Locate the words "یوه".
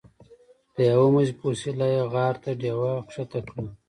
0.91-1.07